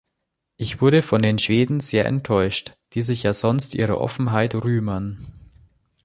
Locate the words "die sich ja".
2.93-3.33